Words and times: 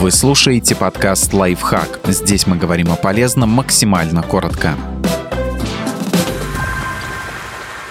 Вы 0.00 0.12
слушаете 0.12 0.74
подкаст 0.74 1.34
«Лайфхак». 1.34 2.00
Здесь 2.06 2.46
мы 2.46 2.56
говорим 2.56 2.90
о 2.90 2.96
полезном 2.96 3.50
максимально 3.50 4.22
коротко. 4.22 4.74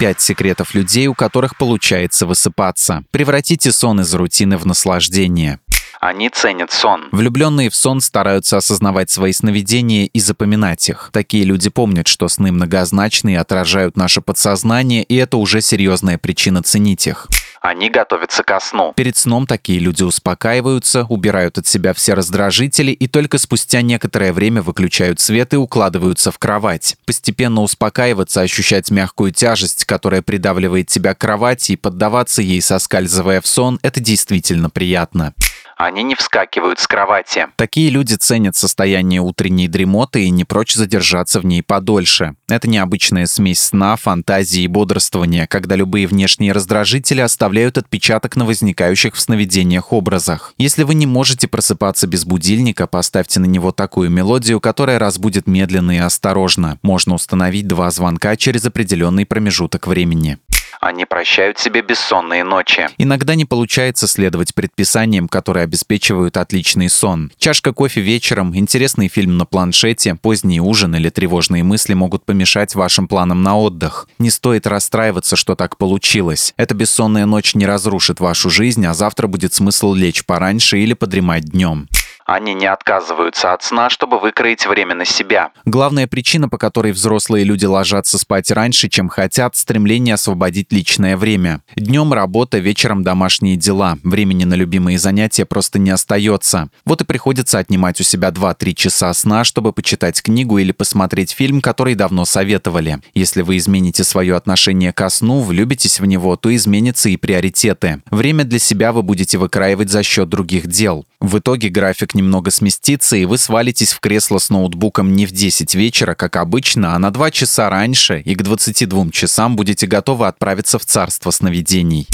Пять 0.00 0.20
секретов 0.20 0.74
людей, 0.74 1.06
у 1.06 1.14
которых 1.14 1.56
получается 1.56 2.26
высыпаться. 2.26 3.04
Превратите 3.12 3.70
сон 3.70 4.00
из 4.00 4.12
рутины 4.12 4.56
в 4.56 4.66
наслаждение. 4.66 5.60
Они 6.00 6.28
ценят 6.30 6.72
сон. 6.72 7.08
Влюбленные 7.12 7.70
в 7.70 7.76
сон 7.76 8.00
стараются 8.00 8.56
осознавать 8.56 9.08
свои 9.08 9.32
сновидения 9.32 10.06
и 10.06 10.18
запоминать 10.18 10.88
их. 10.88 11.10
Такие 11.12 11.44
люди 11.44 11.70
помнят, 11.70 12.08
что 12.08 12.26
сны 12.26 12.50
многозначные 12.50 13.38
отражают 13.38 13.96
наше 13.96 14.20
подсознание, 14.20 15.04
и 15.04 15.14
это 15.14 15.36
уже 15.36 15.60
серьезная 15.60 16.18
причина 16.18 16.64
ценить 16.64 17.06
их. 17.06 17.28
Они 17.60 17.90
готовятся 17.90 18.42
ко 18.42 18.58
сну. 18.58 18.94
Перед 18.96 19.16
сном 19.16 19.46
такие 19.46 19.78
люди 19.80 20.02
успокаиваются, 20.02 21.04
убирают 21.08 21.58
от 21.58 21.66
себя 21.66 21.92
все 21.92 22.14
раздражители 22.14 22.90
и 22.90 23.06
только 23.06 23.36
спустя 23.36 23.82
некоторое 23.82 24.32
время 24.32 24.62
выключают 24.62 25.20
свет 25.20 25.52
и 25.52 25.56
укладываются 25.56 26.32
в 26.32 26.38
кровать. 26.38 26.96
Постепенно 27.04 27.60
успокаиваться, 27.60 28.40
ощущать 28.40 28.90
мягкую 28.90 29.32
тяжесть, 29.32 29.84
которая 29.84 30.22
придавливает 30.22 30.88
тебя 30.88 31.14
к 31.14 31.18
кровати 31.18 31.72
и 31.72 31.76
поддаваться 31.76 32.40
ей, 32.40 32.62
соскальзывая 32.62 33.42
в 33.42 33.46
сон, 33.46 33.78
это 33.82 34.00
действительно 34.00 34.70
приятно. 34.70 35.34
Они 35.80 36.02
не 36.02 36.14
вскакивают 36.14 36.78
с 36.78 36.86
кровати. 36.86 37.46
Такие 37.56 37.88
люди 37.88 38.12
ценят 38.12 38.54
состояние 38.54 39.22
утренней 39.22 39.66
дремоты 39.66 40.24
и 40.24 40.28
не 40.28 40.44
прочь 40.44 40.74
задержаться 40.74 41.40
в 41.40 41.46
ней 41.46 41.62
подольше. 41.62 42.34
Это 42.50 42.68
необычная 42.68 43.24
смесь 43.24 43.62
сна, 43.62 43.96
фантазии 43.96 44.64
и 44.64 44.66
бодрствования, 44.66 45.46
когда 45.46 45.76
любые 45.76 46.06
внешние 46.06 46.52
раздражители 46.52 47.22
оставляют 47.22 47.78
отпечаток 47.78 48.36
на 48.36 48.44
возникающих 48.44 49.14
в 49.14 49.20
сновидениях 49.20 49.90
образах. 49.94 50.52
Если 50.58 50.82
вы 50.82 50.92
не 50.92 51.06
можете 51.06 51.48
просыпаться 51.48 52.06
без 52.06 52.26
будильника, 52.26 52.86
поставьте 52.86 53.40
на 53.40 53.46
него 53.46 53.72
такую 53.72 54.10
мелодию, 54.10 54.60
которая 54.60 54.98
разбудит 54.98 55.46
медленно 55.46 55.92
и 55.92 55.98
осторожно. 55.98 56.78
Можно 56.82 57.14
установить 57.14 57.66
два 57.66 57.90
звонка 57.90 58.36
через 58.36 58.66
определенный 58.66 59.24
промежуток 59.24 59.86
времени. 59.86 60.36
Они 60.80 61.04
прощают 61.04 61.58
себе 61.58 61.82
бессонные 61.82 62.42
ночи. 62.42 62.88
Иногда 62.96 63.34
не 63.34 63.44
получается 63.44 64.06
следовать 64.06 64.54
предписаниям, 64.54 65.28
которые 65.28 65.64
обеспечивают 65.64 66.38
отличный 66.38 66.88
сон. 66.88 67.30
Чашка 67.38 67.74
кофе 67.74 68.00
вечером, 68.00 68.56
интересный 68.56 69.08
фильм 69.08 69.36
на 69.36 69.44
планшете, 69.44 70.14
поздний 70.14 70.58
ужин 70.58 70.94
или 70.96 71.10
тревожные 71.10 71.62
мысли 71.62 71.92
могут 71.92 72.24
помешать 72.24 72.74
вашим 72.74 73.08
планам 73.08 73.42
на 73.42 73.58
отдых. 73.58 74.08
Не 74.18 74.30
стоит 74.30 74.66
расстраиваться, 74.66 75.36
что 75.36 75.54
так 75.54 75.76
получилось. 75.76 76.54
Эта 76.56 76.74
бессонная 76.74 77.26
ночь 77.26 77.54
не 77.54 77.66
разрушит 77.66 78.18
вашу 78.18 78.48
жизнь, 78.48 78.86
а 78.86 78.94
завтра 78.94 79.26
будет 79.26 79.52
смысл 79.52 79.92
лечь 79.92 80.24
пораньше 80.24 80.78
или 80.78 80.94
подремать 80.94 81.44
днем. 81.44 81.88
Они 82.30 82.54
не 82.54 82.66
отказываются 82.66 83.52
от 83.52 83.64
сна, 83.64 83.90
чтобы 83.90 84.20
выкроить 84.20 84.64
время 84.64 84.94
на 84.94 85.04
себя. 85.04 85.50
Главная 85.64 86.06
причина, 86.06 86.48
по 86.48 86.58
которой 86.58 86.92
взрослые 86.92 87.44
люди 87.44 87.64
ложатся 87.64 88.18
спать 88.18 88.52
раньше, 88.52 88.88
чем 88.88 89.08
хотят, 89.08 89.56
стремление 89.56 90.14
освободить 90.14 90.70
личное 90.70 91.16
время. 91.16 91.62
Днем 91.74 92.12
работа, 92.12 92.58
вечером 92.58 93.02
домашние 93.02 93.56
дела. 93.56 93.98
Времени 94.04 94.44
на 94.44 94.54
любимые 94.54 94.96
занятия 94.96 95.44
просто 95.44 95.80
не 95.80 95.90
остается. 95.90 96.68
Вот 96.84 97.00
и 97.00 97.04
приходится 97.04 97.58
отнимать 97.58 98.00
у 98.00 98.04
себя 98.04 98.28
2-3 98.28 98.74
часа 98.74 99.12
сна, 99.12 99.42
чтобы 99.42 99.72
почитать 99.72 100.22
книгу 100.22 100.58
или 100.58 100.70
посмотреть 100.70 101.32
фильм, 101.32 101.60
который 101.60 101.96
давно 101.96 102.24
советовали. 102.24 103.00
Если 103.12 103.42
вы 103.42 103.56
измените 103.56 104.04
свое 104.04 104.36
отношение 104.36 104.92
ко 104.92 105.08
сну, 105.08 105.40
влюбитесь 105.40 105.98
в 105.98 106.06
него, 106.06 106.36
то 106.36 106.54
изменятся 106.54 107.08
и 107.08 107.16
приоритеты. 107.16 108.02
Время 108.12 108.44
для 108.44 108.60
себя 108.60 108.92
вы 108.92 109.02
будете 109.02 109.36
выкраивать 109.36 109.90
за 109.90 110.04
счет 110.04 110.28
других 110.28 110.68
дел. 110.68 111.06
В 111.18 111.38
итоге 111.38 111.70
график 111.70 112.14
немного 112.20 112.50
сместится, 112.50 113.16
и 113.16 113.24
вы 113.24 113.38
свалитесь 113.38 113.92
в 113.92 114.00
кресло 114.00 114.38
с 114.38 114.50
ноутбуком 114.50 115.14
не 115.14 115.26
в 115.26 115.32
10 115.32 115.74
вечера, 115.74 116.14
как 116.14 116.36
обычно, 116.36 116.94
а 116.94 116.98
на 116.98 117.10
2 117.10 117.30
часа 117.30 117.70
раньше, 117.70 118.20
и 118.20 118.34
к 118.34 118.42
22 118.42 119.10
часам 119.10 119.56
будете 119.56 119.86
готовы 119.86 120.26
отправиться 120.26 120.78
в 120.78 120.84
царство 120.84 121.30
сновидений. 121.30 122.06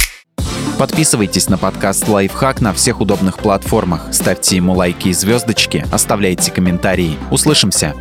Подписывайтесь 0.79 1.49
на 1.49 1.59
подкаст 1.59 2.07
«Лайфхак» 2.07 2.61
на 2.61 2.73
всех 2.73 3.01
удобных 3.01 3.39
платформах, 3.39 4.09
ставьте 4.13 4.57
ему 4.57 4.75
лайки 4.75 5.09
и 5.09 5.13
звездочки, 5.13 5.85
оставляйте 5.91 6.53
комментарии. 6.53 7.19
Услышимся! 7.31 7.95